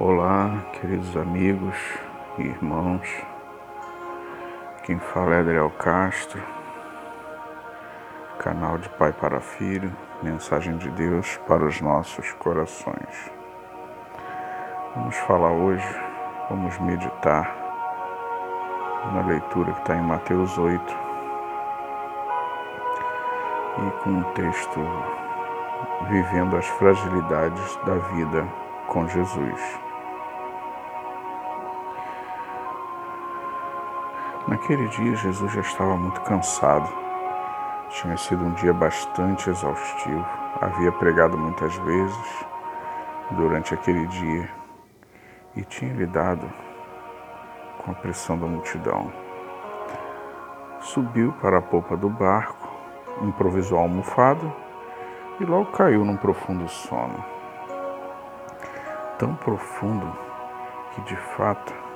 [0.00, 1.76] Olá, queridos amigos
[2.38, 3.08] e irmãos.
[4.84, 6.40] Quem fala é Adriel Castro,
[8.38, 9.92] canal de Pai para Filho,
[10.22, 13.32] mensagem de Deus para os nossos corações.
[14.94, 16.00] Vamos falar hoje,
[16.48, 17.52] vamos meditar
[19.12, 20.96] na leitura que está em Mateus 8
[23.78, 24.80] e com o texto
[26.08, 28.46] Vivendo as Fragilidades da Vida
[28.86, 29.87] com Jesus.
[34.48, 36.88] Naquele dia, Jesus já estava muito cansado.
[37.90, 40.24] Tinha sido um dia bastante exaustivo.
[40.58, 42.46] Havia pregado muitas vezes
[43.32, 44.48] durante aquele dia
[45.54, 46.50] e tinha lidado
[47.76, 49.12] com a pressão da multidão.
[50.80, 52.70] Subiu para a polpa do barco,
[53.20, 54.50] improvisou a almofada
[55.38, 57.22] e logo caiu num profundo sono.
[59.18, 60.10] Tão profundo
[60.92, 61.87] que de fato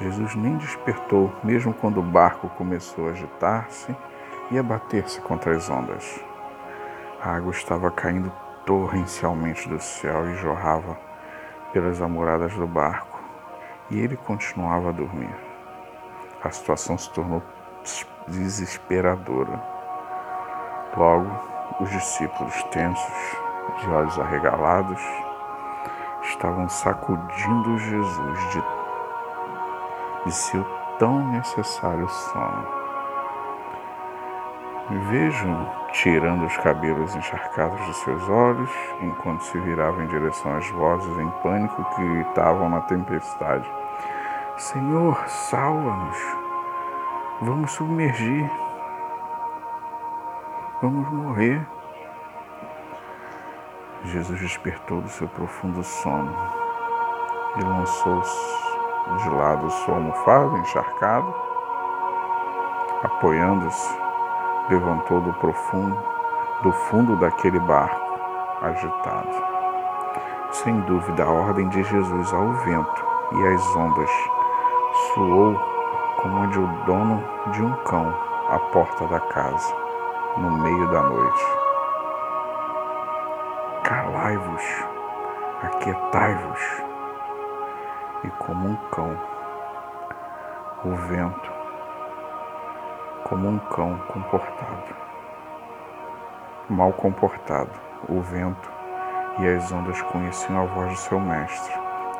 [0.00, 3.94] Jesus nem despertou, mesmo quando o barco começou a agitar-se
[4.50, 6.20] e a bater-se contra as ondas.
[7.22, 8.32] A água estava caindo
[8.66, 10.98] torrencialmente do céu e jorrava
[11.72, 13.20] pelas amoradas do barco,
[13.90, 15.34] e ele continuava a dormir.
[16.42, 17.42] A situação se tornou
[18.26, 19.62] desesperadora.
[20.96, 21.30] Logo,
[21.80, 23.36] os discípulos tensos,
[23.78, 25.00] de olhos arregalados,
[26.22, 28.81] estavam sacudindo Jesus de
[30.24, 30.64] de seu
[30.98, 32.82] tão necessário sono.
[35.10, 38.70] Vejam tirando os cabelos encharcados de seus olhos,
[39.00, 43.68] enquanto se virava em direção às vozes em pânico que gritavam na tempestade:
[44.56, 46.18] Senhor, salva-nos!
[47.40, 48.50] Vamos submergir!
[50.80, 51.64] Vamos morrer!
[54.04, 56.34] Jesus despertou do seu profundo sono
[57.56, 58.71] e lançou-se
[59.16, 61.34] de lado sua almofada encharcado,
[63.02, 63.98] apoiando-se,
[64.70, 65.98] levantou do profundo,
[66.62, 68.00] do fundo daquele barco
[68.62, 69.52] agitado.
[70.52, 74.10] Sem dúvida, a ordem de Jesus ao vento e às ondas
[75.14, 75.58] soou
[76.20, 78.14] como de o dono de um cão
[78.48, 79.74] à porta da casa,
[80.36, 81.46] no meio da noite.
[83.82, 84.84] Calai-vos,
[85.62, 86.91] aquietai-vos
[88.24, 89.18] e como um cão,
[90.84, 91.52] o vento,
[93.24, 94.94] como um cão comportado,
[96.68, 97.70] mal comportado,
[98.08, 98.70] o vento
[99.38, 101.74] e as ondas conheciam a voz de seu mestre.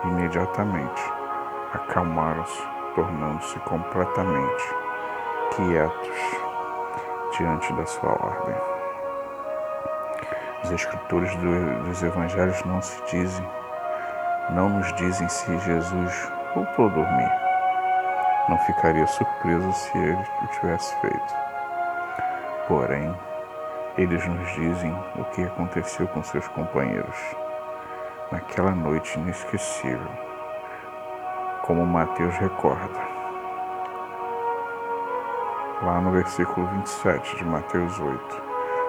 [0.04, 1.02] Imediatamente
[1.72, 2.62] acalmaram-se,
[2.94, 4.74] tornando-se completamente
[5.54, 6.18] quietos
[7.36, 8.56] diante da sua ordem.
[10.64, 13.61] Os escritores dos evangelhos não se dizem
[14.54, 17.32] não nos dizem se Jesus voltou a dormir.
[18.48, 21.34] Não ficaria surpreso se ele o tivesse feito.
[22.68, 23.14] Porém,
[23.96, 27.16] eles nos dizem o que aconteceu com seus companheiros
[28.30, 30.10] naquela noite inesquecível,
[31.62, 33.00] como Mateus recorda.
[35.82, 38.42] Lá no versículo 27 de Mateus 8: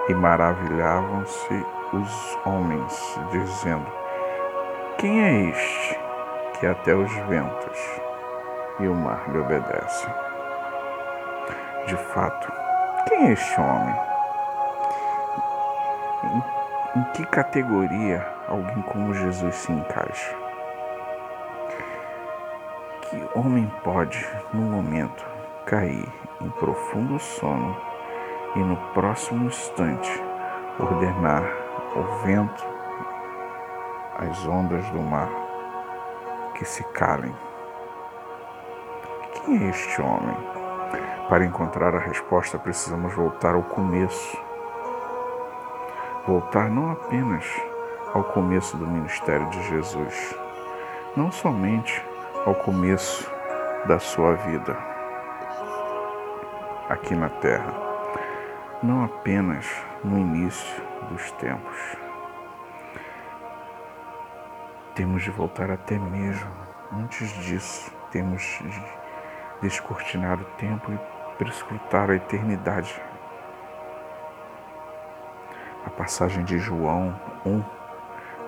[0.10, 4.03] E maravilhavam-se os homens, dizendo:
[5.04, 6.00] quem é este
[6.58, 8.00] que até os ventos
[8.80, 10.10] e o mar lhe obedecem?
[11.88, 12.50] De fato,
[13.10, 13.96] quem é este homem?
[16.24, 20.34] Em, em que categoria alguém como Jesus se encaixa?
[23.02, 25.26] Que homem pode, no momento,
[25.66, 26.08] cair
[26.40, 27.76] em profundo sono
[28.56, 30.24] e no próximo instante
[30.80, 31.44] ordenar
[31.94, 32.73] o vento
[34.18, 35.30] as ondas do mar
[36.56, 37.36] que se calem.
[39.34, 40.36] Quem é este homem?
[41.28, 44.38] Para encontrar a resposta, precisamos voltar ao começo.
[46.28, 47.46] Voltar não apenas
[48.14, 50.36] ao começo do ministério de Jesus,
[51.18, 52.04] não somente
[52.46, 53.30] ao começo
[53.86, 54.78] da sua vida
[56.88, 57.74] aqui na terra,
[58.82, 59.66] não apenas
[60.04, 62.03] no início dos tempos
[64.96, 66.52] temos de voltar até mesmo
[66.92, 67.92] antes disso.
[68.12, 68.84] Temos de
[69.62, 71.00] descortinar o tempo e
[71.38, 73.02] prescrutar a eternidade.
[75.86, 77.64] A passagem de João 1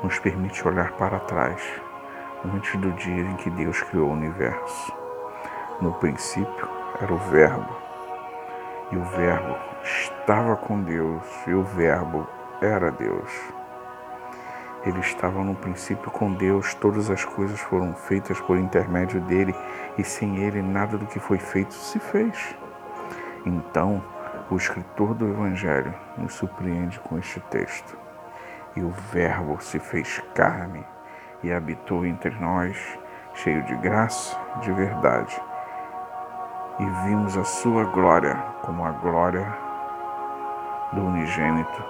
[0.03, 1.61] nos permite olhar para trás,
[2.45, 4.93] antes do dia em que Deus criou o universo.
[5.81, 6.69] No princípio
[7.01, 7.75] era o Verbo,
[8.91, 12.27] e o Verbo estava com Deus, e o Verbo
[12.61, 13.31] era Deus.
[14.85, 19.55] Ele estava no princípio com Deus, todas as coisas foram feitas por intermédio dele,
[19.97, 22.55] e sem ele nada do que foi feito se fez.
[23.45, 24.03] Então,
[24.49, 27.97] o escritor do Evangelho nos surpreende com este texto.
[28.75, 30.85] E o Verbo se fez carne
[31.41, 32.77] e habitou entre nós,
[33.33, 35.41] cheio de graça, de verdade.
[36.79, 39.47] E vimos a sua glória como a glória
[40.93, 41.83] do unigênito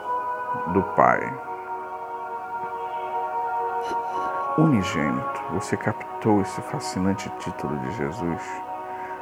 [0.73, 1.44] do Pai.
[4.57, 8.41] Unigênito, você captou esse fascinante título de Jesus?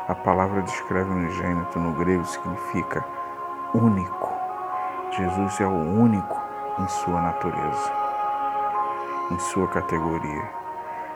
[0.08, 3.04] A palavra descreve unigênito no grego significa
[3.74, 4.32] único.
[5.18, 6.40] Jesus é o único
[6.78, 7.92] em sua natureza,
[9.32, 10.52] em sua categoria.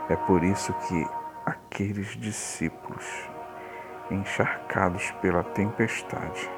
[0.10, 1.08] É por isso que
[1.46, 3.30] aqueles discípulos,
[4.10, 6.50] encharcados pela tempestade,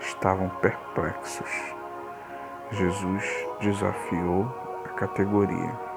[0.00, 1.74] estavam perplexos.
[2.70, 4.50] Jesus desafiou
[4.86, 5.87] a categoria.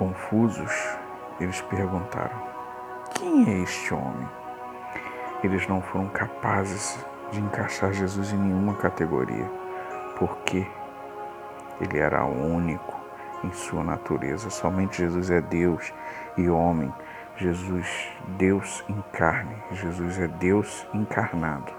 [0.00, 0.98] Confusos,
[1.38, 2.42] eles perguntaram:
[3.12, 4.26] Quem é este homem?
[5.44, 9.44] Eles não foram capazes de encaixar Jesus em nenhuma categoria,
[10.18, 10.66] porque
[11.78, 12.98] ele era único
[13.44, 14.48] em sua natureza.
[14.48, 15.92] Somente Jesus é Deus
[16.34, 16.90] e homem.
[17.36, 18.08] Jesus,
[18.38, 19.54] Deus em carne.
[19.70, 21.74] Jesus é Deus encarnado.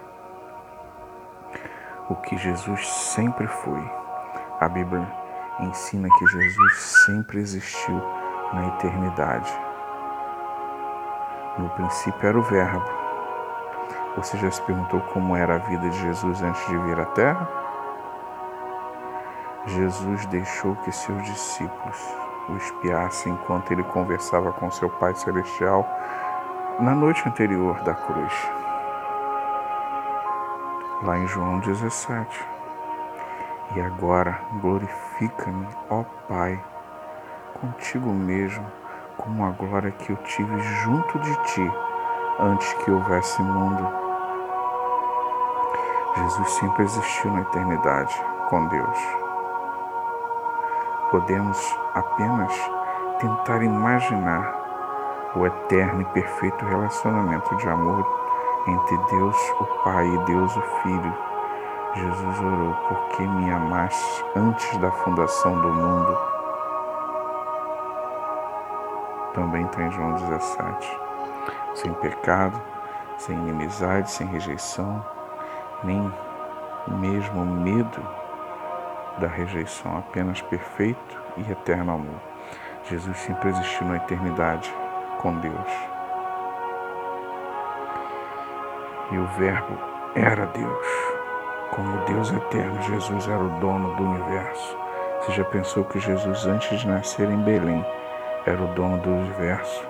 [2.07, 3.83] O que Jesus sempre foi.
[4.59, 5.20] A Bíblia
[5.65, 6.73] ensina que Jesus
[7.05, 8.01] sempre existiu
[8.53, 9.51] na eternidade.
[11.57, 13.01] No princípio era o Verbo
[14.15, 17.47] você já se perguntou como era a vida de Jesus antes de vir à Terra?
[19.65, 22.15] Jesus deixou que seus discípulos
[22.49, 25.87] o espiassem enquanto ele conversava com seu Pai Celestial
[26.79, 28.33] na noite anterior da cruz.
[31.03, 32.45] Lá em João 17.
[33.75, 34.41] E agora
[35.21, 36.59] glorifica-me, ó Pai,
[37.59, 38.65] contigo mesmo,
[39.17, 41.71] como a glória que eu tive junto de ti
[42.39, 43.87] antes que houvesse mundo.
[46.15, 48.15] Jesus sempre existiu na eternidade
[48.49, 48.99] com Deus.
[51.11, 52.53] Podemos apenas
[53.19, 54.59] tentar imaginar
[55.35, 58.05] o eterno e perfeito relacionamento de amor
[58.67, 61.30] entre Deus o Pai e Deus o Filho.
[61.95, 66.17] Jesus orou, porque me amaste antes da fundação do mundo.
[69.33, 70.99] Também tem João 17.
[71.75, 72.61] Sem pecado,
[73.17, 75.03] sem inimizade, sem rejeição
[75.83, 76.11] nem
[76.87, 78.01] mesmo medo
[79.17, 82.21] da rejeição, apenas perfeito e eterno amor.
[82.89, 84.73] Jesus sempre existiu na eternidade
[85.19, 85.71] com Deus.
[89.11, 89.77] E o Verbo
[90.15, 91.20] era Deus.
[91.71, 94.77] Como Deus eterno, Jesus era o dono do universo.
[95.21, 97.85] Você já pensou que Jesus, antes de nascer em Belém,
[98.45, 99.87] era o dono do universo?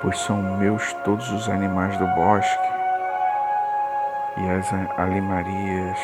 [0.00, 2.68] Pois são meus todos os animais do bosque,
[4.38, 5.98] e as alimarias,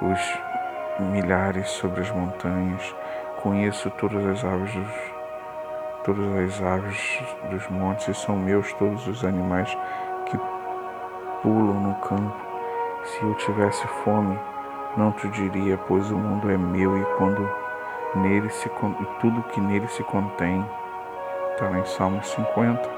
[0.00, 0.38] os
[1.00, 2.94] milhares sobre as montanhas.
[3.42, 4.94] Conheço todas as aves dos,
[6.04, 9.68] todas as aves dos montes e são meus todos os animais
[10.26, 10.38] que
[11.42, 12.43] pulam no campo.
[13.04, 14.38] Se eu tivesse fome,
[14.96, 17.46] não te diria, pois o mundo é meu e quando
[18.14, 20.64] nele se e tudo que nele se contém.
[21.52, 22.90] Está lá em Salmo 50.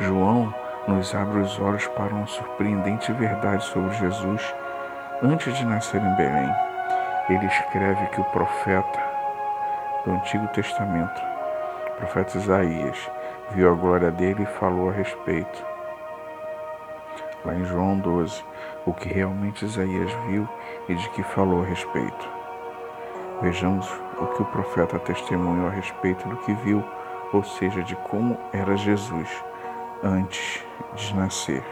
[0.00, 0.54] João
[0.88, 4.54] nos abre os olhos para uma surpreendente verdade sobre Jesus
[5.22, 6.50] antes de nascer em Belém.
[7.28, 9.00] Ele escreve que o profeta
[10.04, 11.20] do Antigo Testamento,
[11.88, 13.10] o profeta Isaías,
[13.50, 15.69] viu a glória dele e falou a respeito.
[17.44, 18.44] Lá em João 12,
[18.84, 20.46] o que realmente Isaías viu
[20.88, 22.28] e de que falou a respeito.
[23.40, 26.84] Vejamos o que o profeta testemunhou a respeito do que viu,
[27.32, 29.28] ou seja, de como era Jesus
[30.02, 30.62] antes
[30.94, 31.64] de nascer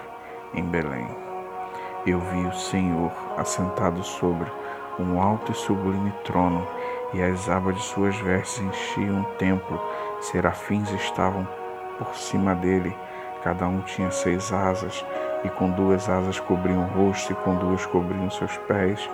[0.55, 1.07] em Belém.
[2.07, 4.51] Eu vi o Senhor assentado sobre
[4.99, 6.67] um alto e sublime trono,
[7.13, 9.81] e as abas de suas vestes enchiam o templo.
[10.21, 11.47] Serafins estavam
[11.99, 12.97] por cima dele,
[13.43, 15.05] cada um tinha seis asas,
[15.45, 19.09] e com duas asas cobriam o rosto, e com duas cobriam seus pés,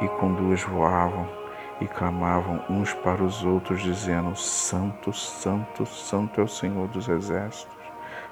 [0.00, 1.28] e com duas voavam,
[1.80, 7.74] e clamavam uns para os outros, dizendo: Santo, Santo, Santo é o Senhor dos exércitos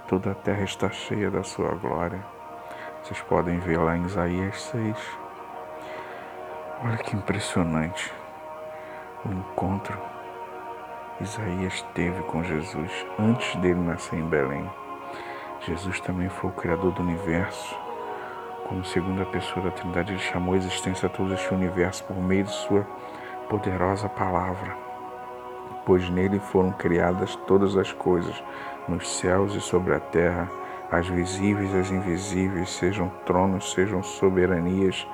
[0.09, 2.23] Toda a terra está cheia da sua glória.
[3.03, 4.97] Vocês podem ver lá em Isaías 6.
[6.85, 8.13] Olha que impressionante
[9.25, 9.97] o encontro
[11.21, 14.69] Isaías teve com Jesus antes dele nascer em Belém.
[15.67, 17.77] Jesus também foi o Criador do universo.
[18.67, 22.45] Como segunda pessoa da Trindade, ele chamou a existência a todo este universo por meio
[22.45, 22.85] de sua
[23.49, 24.75] poderosa palavra,
[25.87, 28.43] pois nele foram criadas todas as coisas,
[28.89, 30.51] nos céus e sobre a terra,
[30.91, 35.07] as visíveis e as invisíveis, sejam tronos, sejam soberanias,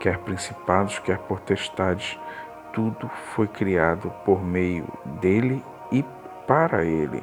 [0.00, 2.18] quer principados, quer potestades,
[2.72, 4.86] tudo foi criado por meio
[5.20, 6.04] dele e
[6.46, 7.22] para ele.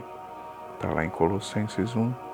[0.75, 2.28] Está lá em Colossenses 1.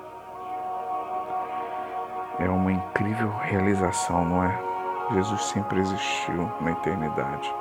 [2.38, 4.58] É uma incrível realização, não é?
[5.12, 7.54] Jesus sempre existiu na eternidade.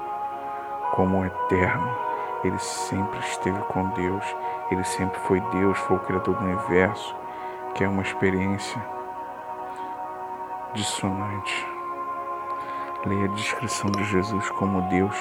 [0.92, 1.98] Como eterno,
[2.44, 4.24] ele sempre esteve com Deus,
[4.70, 7.16] ele sempre foi Deus, foi o Criador do universo,
[7.74, 8.82] que é uma experiência
[10.74, 11.68] dissonante.
[13.06, 15.16] Leia a descrição de Jesus como Deus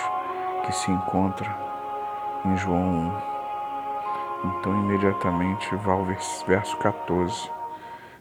[0.64, 1.54] que se encontra
[2.44, 3.12] em João 1.
[4.44, 7.53] Então, imediatamente, vá ao verso 14.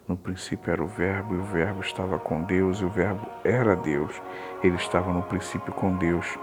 [0.05, 3.73] No princípio era o Verbo, e o Verbo estava com Deus, e o Verbo era
[3.73, 4.21] Deus.
[4.61, 6.37] Ele estava no princípio com Deus.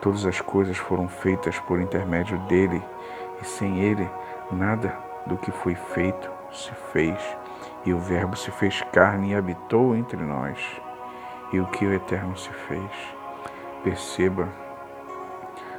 [0.00, 2.82] Todas as coisas foram feitas por intermédio dele,
[3.40, 4.08] e sem ele,
[4.50, 7.18] nada do que foi feito se fez,
[7.84, 10.58] e o Verbo se fez carne e habitou entre nós.
[11.52, 12.90] E o que o Eterno se fez?
[13.84, 14.48] Perceba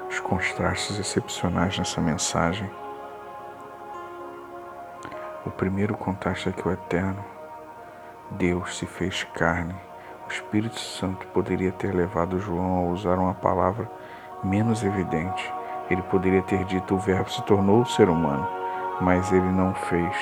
[0.07, 2.69] os contrastes excepcionais nessa mensagem.
[5.45, 7.21] O primeiro contraste é que o Eterno,
[8.31, 9.75] Deus, se fez carne.
[10.25, 13.91] O Espírito Santo poderia ter levado João a usar uma palavra
[14.41, 15.53] menos evidente.
[15.89, 18.47] Ele poderia ter dito: o Verbo se tornou ser humano,
[19.01, 20.15] mas ele não fez.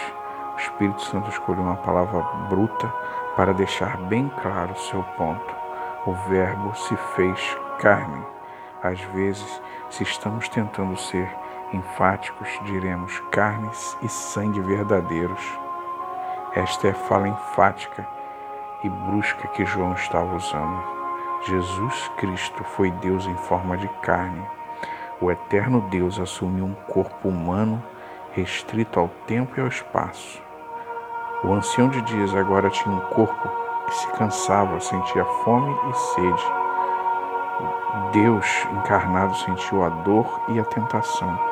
[0.55, 2.91] O Espírito Santo escolheu uma palavra bruta
[3.35, 5.55] para deixar bem claro o seu ponto.
[6.07, 8.25] O Verbo se fez carne.
[8.81, 11.29] Às vezes, se estamos tentando ser
[11.73, 15.41] enfáticos, diremos carnes e sangue verdadeiros.
[16.55, 18.05] Esta é a fala enfática
[18.83, 20.83] e brusca que João estava usando.
[21.47, 24.45] Jesus Cristo foi Deus em forma de carne.
[25.19, 27.81] O eterno Deus assumiu um corpo humano
[28.33, 30.41] restrito ao tempo e ao espaço.
[31.43, 33.49] O ancião de dias agora tinha um corpo
[33.87, 36.43] que se cansava, sentia fome e sede.
[38.11, 41.50] Deus encarnado sentiu a dor e a tentação.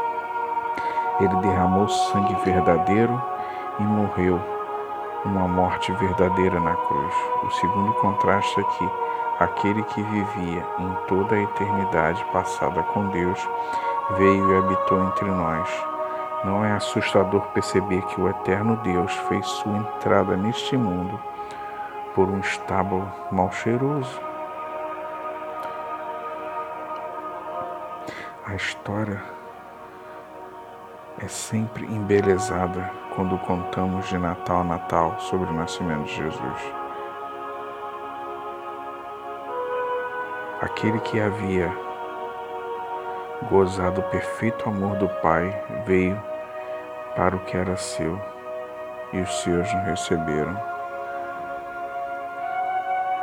[1.20, 3.22] Ele derramou sangue verdadeiro
[3.80, 4.40] e morreu
[5.26, 7.16] uma morte verdadeira na cruz.
[7.44, 8.90] O segundo contraste é que
[9.40, 13.50] aquele que vivia em toda a eternidade passada com Deus
[14.18, 15.70] veio e habitou entre nós
[16.44, 21.20] não é assustador perceber que o eterno Deus fez sua entrada neste mundo
[22.16, 24.22] por um estábulo mal cheiroso?
[28.46, 29.22] A história
[31.22, 36.74] é sempre embelezada quando contamos de Natal a Natal sobre o nascimento de Jesus.
[40.62, 41.72] Aquele que havia
[43.50, 45.50] gozado o perfeito amor do Pai,
[45.86, 46.22] veio
[47.16, 48.20] para o que era seu,
[49.14, 50.58] e os seus não receberam.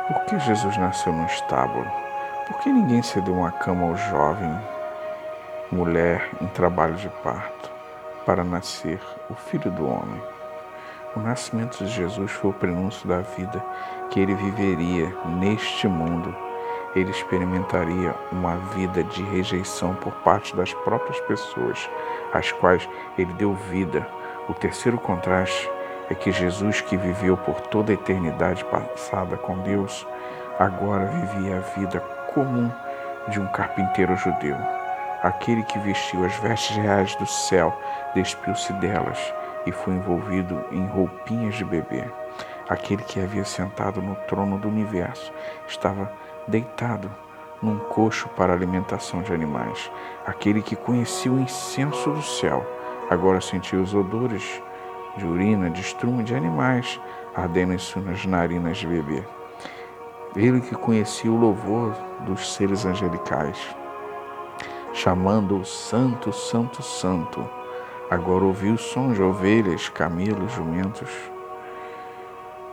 [0.07, 1.85] Por que Jesus nasceu no estábulo?
[2.47, 4.59] Por que ninguém cedeu uma cama ao jovem,
[5.71, 7.76] mulher em trabalho de parto,
[8.27, 10.21] para nascer o Filho do Homem?
[11.15, 13.63] O nascimento de Jesus foi o prenúncio da vida
[14.11, 16.35] que ele viveria neste mundo
[16.99, 21.89] ele experimentaria uma vida de rejeição por parte das próprias pessoas,
[22.33, 24.07] às quais ele deu vida.
[24.47, 25.69] O terceiro contraste
[26.09, 30.07] é que Jesus, que viveu por toda a eternidade passada com Deus,
[30.57, 31.99] agora vivia a vida
[32.33, 32.71] comum
[33.27, 34.76] de um carpinteiro judeu.
[35.21, 37.77] Aquele que vestiu as vestes reais do céu
[38.13, 39.17] despiu-se delas
[39.65, 42.03] e foi envolvido em roupinhas de bebê.
[42.69, 45.31] Aquele que havia sentado no trono do universo
[45.67, 46.11] estava
[46.47, 47.09] deitado
[47.61, 49.89] num coxo para alimentação de animais.
[50.25, 52.65] Aquele que conhecia o incenso do céu,
[53.09, 54.61] agora sentia os odores
[55.17, 56.99] de urina, de estrume de animais
[57.35, 59.23] ardendo em suas narinas de bebê.
[60.35, 63.57] Ele que conhecia o louvor dos seres angelicais,
[64.97, 67.47] chamando-o Santo, Santo, Santo,
[68.09, 71.11] agora ouviu o som de ovelhas, camelos, jumentos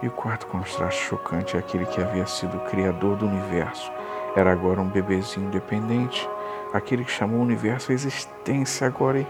[0.02, 3.92] e o quarto contraste chocante é aquele que havia sido o criador do universo.
[4.34, 6.26] Era agora um bebezinho independente.
[6.72, 9.26] Aquele que chamou o universo à existência agora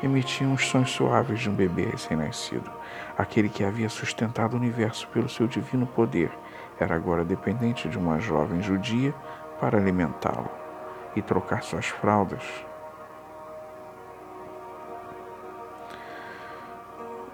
[0.00, 2.70] emitia uns sons suaves de um bebê recém-nascido.
[3.18, 6.30] Aquele que havia sustentado o universo pelo seu divino poder
[6.78, 9.12] era agora dependente de uma jovem judia
[9.60, 10.65] para alimentá-lo
[11.16, 12.44] e trocar suas fraldas.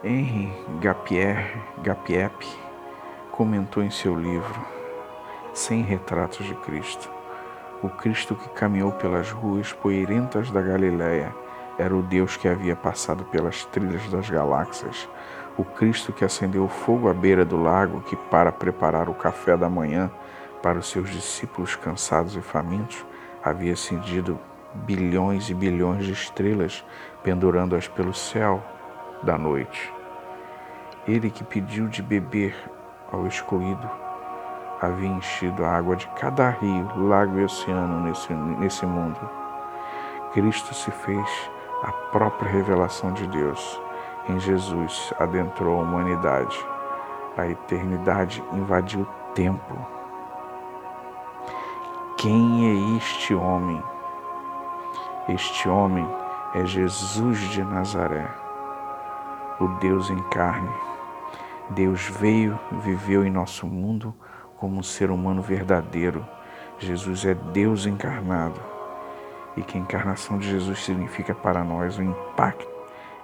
[0.04, 2.46] Henri Gapier, Gapiep
[3.30, 4.64] comentou em seu livro
[5.52, 7.10] Sem Retratos de Cristo.
[7.82, 11.34] O Cristo que caminhou pelas ruas poeirentas da Galiléia
[11.78, 15.08] era o Deus que havia passado pelas trilhas das galáxias.
[15.56, 19.68] O Cristo que acendeu fogo à beira do lago, que, para preparar o café da
[19.68, 20.10] manhã
[20.62, 23.04] para os seus discípulos cansados e famintos,
[23.42, 24.38] havia acendido
[24.74, 26.84] bilhões e bilhões de estrelas,
[27.22, 28.62] pendurando-as pelo céu
[29.22, 29.92] da noite.
[31.06, 32.54] Ele que pediu de beber
[33.10, 33.90] ao excluído,
[34.80, 39.18] havia enchido a água de cada rio, lago e oceano nesse, nesse mundo.
[40.32, 41.50] Cristo se fez
[41.82, 43.80] a própria revelação de Deus.
[44.28, 46.58] Em Jesus adentrou a humanidade.
[47.36, 50.01] A eternidade invadiu o tempo.
[52.22, 53.82] Quem é este homem?
[55.28, 56.08] Este homem
[56.54, 58.28] é Jesus de Nazaré,
[59.58, 60.70] o Deus em carne.
[61.70, 64.14] Deus veio, viveu em nosso mundo
[64.56, 66.24] como um ser humano verdadeiro.
[66.78, 68.60] Jesus é Deus encarnado.
[69.56, 72.70] E que a encarnação de Jesus significa para nós o impacto,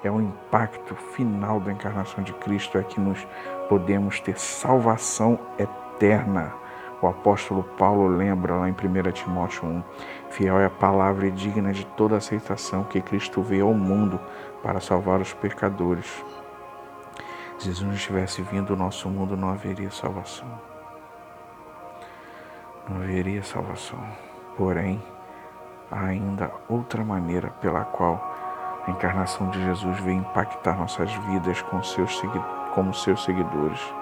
[0.02, 3.24] é o impacto final da encarnação de Cristo, é que nos
[3.68, 6.52] podemos ter salvação eterna
[7.00, 9.82] o apóstolo Paulo lembra lá em 1 Timóteo 1:
[10.30, 14.18] Fiel é a palavra e digna de toda aceitação que Cristo veio ao mundo
[14.62, 16.24] para salvar os pecadores.
[17.58, 20.48] Se Jesus não tivesse vindo, o nosso mundo não haveria salvação.
[22.88, 24.00] Não haveria salvação.
[24.56, 25.00] Porém,
[25.90, 28.20] há ainda outra maneira pela qual
[28.86, 33.94] a encarnação de Jesus veio impactar nossas vidas como seus seguidores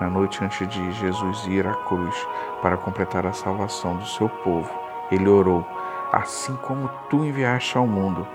[0.00, 2.14] na noite antes de Jesus ir à cruz
[2.60, 4.70] para completar a salvação do seu povo,
[5.10, 5.66] ele orou:
[6.12, 8.26] Assim como tu enviaste ao mundo,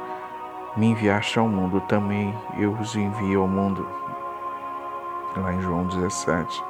[0.76, 3.88] me enviaste ao mundo, também eu os envio ao mundo.
[5.38, 6.64] Lá em João 17.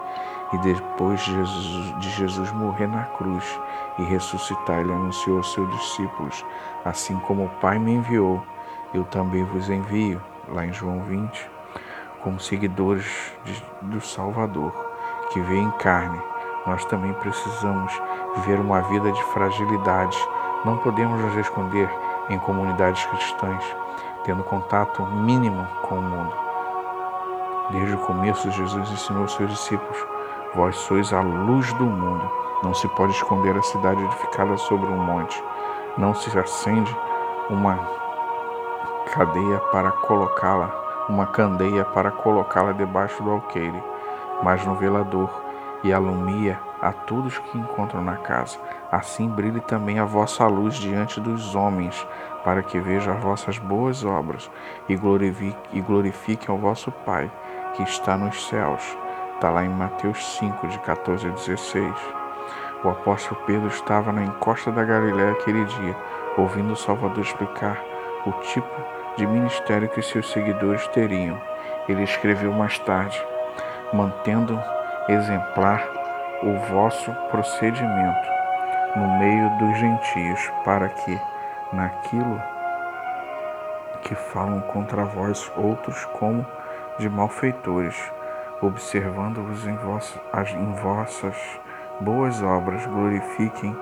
[0.54, 3.60] E depois de Jesus, morrer na cruz
[3.98, 6.46] e ressuscitar, ele anunciou aos seus discípulos:
[6.84, 8.44] Assim como o Pai me enviou,
[8.94, 10.22] eu também vos envio.
[10.50, 11.50] Lá em João 20
[12.22, 14.74] como seguidores de, do Salvador,
[15.32, 16.22] que veio em carne,
[16.66, 17.92] nós também precisamos
[18.36, 20.18] viver uma vida de fragilidade.
[20.64, 21.90] Não podemos nos esconder
[22.30, 23.64] em comunidades cristãs,
[24.24, 26.34] tendo contato mínimo com o mundo.
[27.72, 29.98] Desde o começo, Jesus ensinou aos seus discípulos:
[30.54, 32.30] Vós sois a luz do mundo.
[32.64, 35.44] Não se pode esconder a cidade edificada sobre um monte.
[35.98, 36.96] Não se acende
[37.50, 37.80] uma
[39.12, 43.84] cadeia para colocá-la uma candeia para colocá-la debaixo do alqueire,
[44.44, 45.30] mas no velador,
[45.84, 48.58] e alumia a todos que encontram na casa.
[48.92, 52.08] Assim brilhe também a vossa luz diante dos homens,
[52.44, 54.50] para que vejam as vossas boas obras
[54.90, 57.32] e glorifiquem, ao vosso Pai
[57.74, 58.98] que está nos céus.
[59.36, 61.96] Está lá em Mateus 5, de 14 a 16.
[62.84, 65.96] O apóstolo Pedro estava na encosta da Galiléia aquele dia,
[66.38, 67.80] ouvindo o Salvador explicar
[68.26, 68.70] o tipo
[69.18, 71.40] de ministério que seus seguidores teriam.
[71.88, 73.24] Ele escreveu mais tarde:
[73.94, 74.60] mantendo
[75.08, 75.84] exemplar
[76.44, 78.30] o vosso procedimento
[78.96, 81.20] no meio dos gentios, para que,
[81.72, 82.42] naquilo
[84.02, 86.46] que falam contra vós outros como
[86.98, 87.96] de malfeitores,
[88.62, 89.78] observando-vos em,
[90.58, 91.36] em vossas
[92.00, 93.76] boas obras, glorifiquem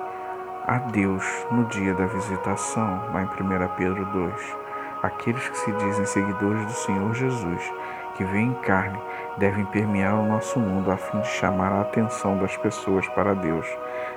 [0.66, 4.56] a Deus no dia da visitação, lá em 1 Pedro 2.
[5.02, 7.72] Aqueles que se dizem seguidores do Senhor Jesus,
[8.20, 9.00] que vêm em carne,
[9.38, 13.66] devem permear o nosso mundo a fim de chamar a atenção das pessoas para Deus.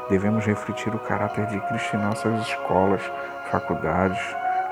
[0.10, 3.02] Devemos refletir o caráter de Cristo em nossas escolas,
[3.50, 4.20] faculdades,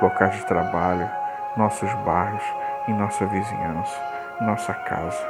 [0.01, 1.09] locais de trabalho,
[1.55, 2.43] nossos bairros,
[2.89, 3.97] em nossa vizinhança,
[4.41, 5.25] nossa casa.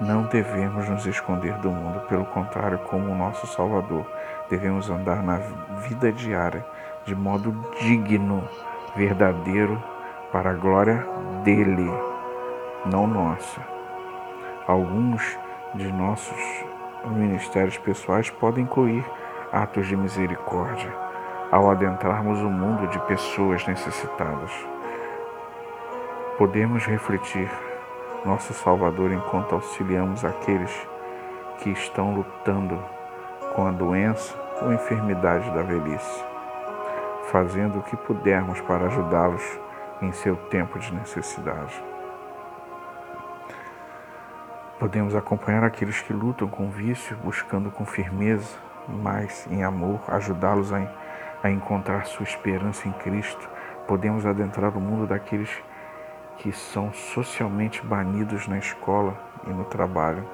[0.00, 4.06] Não devemos nos esconder do mundo, pelo contrário, como o nosso Salvador,
[4.48, 5.40] devemos andar na
[5.88, 6.64] vida diária
[7.04, 8.48] de modo digno,
[8.94, 9.82] verdadeiro
[10.30, 11.04] para a glória
[11.42, 12.13] dele,
[12.86, 13.60] não nossa.
[14.66, 15.38] Alguns
[15.74, 16.64] de nossos
[17.06, 19.04] ministérios pessoais podem incluir
[19.52, 20.92] atos de misericórdia
[21.50, 24.50] ao adentrarmos o mundo de pessoas necessitadas.
[26.36, 27.50] Podemos refletir
[28.24, 30.88] nosso Salvador enquanto auxiliamos aqueles
[31.58, 32.82] que estão lutando
[33.54, 36.24] com a doença ou enfermidade da velhice,
[37.30, 39.60] fazendo o que pudermos para ajudá-los
[40.02, 41.93] em seu tempo de necessidade.
[44.78, 48.58] Podemos acompanhar aqueles que lutam com vício, buscando com firmeza,
[48.88, 50.90] mas em amor, ajudá-los a,
[51.44, 53.48] a encontrar sua esperança em Cristo.
[53.86, 55.50] Podemos adentrar o mundo daqueles
[56.38, 60.28] que são socialmente banidos na escola e no trabalho,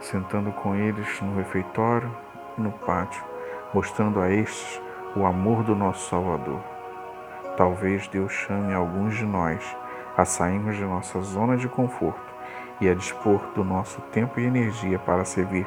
[0.00, 2.08] sentando com eles no refeitório
[2.56, 3.22] e no pátio,
[3.74, 4.80] mostrando a estes
[5.16, 6.60] o amor do nosso Salvador.
[7.56, 9.76] Talvez Deus chame alguns de nós
[10.16, 12.29] a sairmos de nossa zona de conforto
[12.80, 15.66] e a dispor do nosso tempo e energia para servir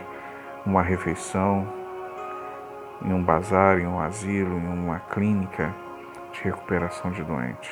[0.65, 1.67] uma refeição,
[3.01, 5.73] em um bazar, em um asilo, em uma clínica
[6.31, 7.71] de recuperação de doentes.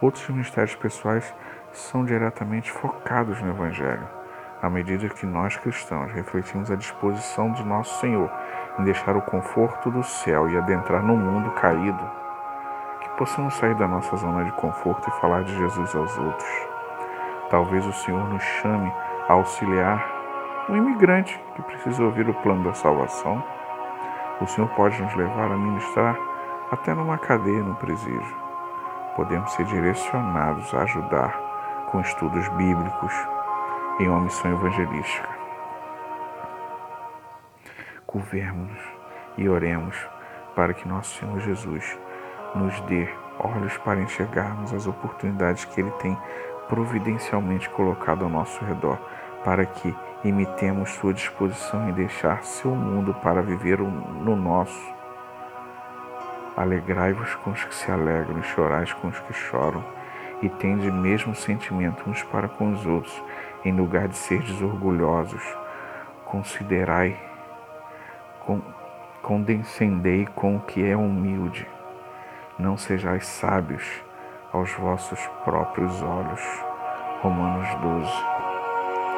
[0.00, 1.34] Outros ministérios pessoais
[1.72, 4.08] são diretamente focados no Evangelho,
[4.62, 8.30] à medida que nós cristãos refletimos a disposição de nosso Senhor
[8.78, 12.10] em deixar o conforto do céu e adentrar no mundo caído,
[13.00, 16.79] que possamos sair da nossa zona de conforto e falar de Jesus aos outros.
[17.50, 18.92] Talvez o Senhor nos chame
[19.28, 20.20] a auxiliar
[20.68, 23.42] um imigrante que precisa ouvir o plano da salvação.
[24.40, 26.16] O Senhor pode nos levar a ministrar
[26.70, 28.36] até numa cadeia no presídio.
[29.16, 33.12] Podemos ser direcionados a ajudar com estudos bíblicos
[33.98, 35.28] em uma missão evangelística.
[38.06, 38.78] Curvemos
[39.36, 39.96] e oremos
[40.54, 41.98] para que nosso Senhor Jesus
[42.54, 43.08] nos dê
[43.40, 46.16] olhos para enxergarmos as oportunidades que Ele tem
[46.70, 48.96] providencialmente colocado ao nosso redor,
[49.44, 54.80] para que imitemos Sua disposição em deixar seu mundo para viver no nosso.
[56.56, 59.84] Alegrai-vos com os que se alegram e chorais com os que choram,
[60.40, 63.22] e tende mesmo sentimento uns para com os outros,
[63.64, 65.42] em lugar de serdes orgulhosos.
[66.24, 67.18] Considerai,
[69.22, 71.66] condescendei com o que é humilde.
[72.58, 74.02] Não sejais sábios
[74.52, 76.40] aos vossos próprios olhos.
[77.22, 78.10] Romanos 12,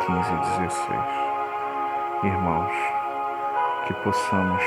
[0.07, 1.01] 15 e 16.
[2.25, 2.73] Irmãos,
[3.87, 4.63] que possamos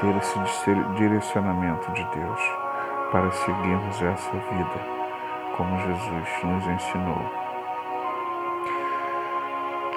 [0.00, 2.40] ter esse direcionamento de Deus
[3.10, 4.94] para seguirmos essa vida
[5.56, 7.44] como Jesus nos ensinou.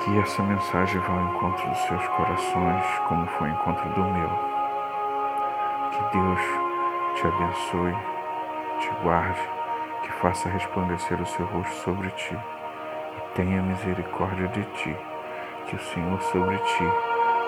[0.04, 4.30] Que essa mensagem vá ao encontro dos seus corações, como foi o encontro do meu.
[5.92, 6.40] Que Deus
[7.16, 8.17] te abençoe,
[8.80, 9.40] te guarde,
[10.04, 14.96] que faça resplandecer o seu rosto sobre ti e tenha misericórdia de ti.
[15.68, 16.84] Que o Senhor sobre ti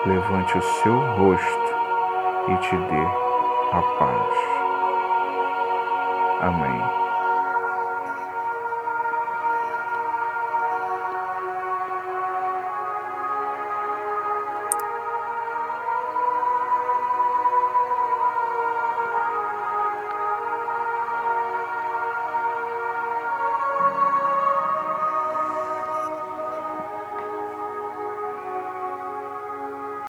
[0.06, 1.74] levante o seu rosto
[2.48, 3.06] e te dê
[3.72, 4.60] a paz.
[6.40, 6.99] Amém.